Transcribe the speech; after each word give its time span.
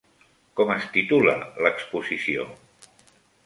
Com 0.59 0.71
es 0.75 0.87
titula 0.95 1.37
l'exposició? 1.67 2.51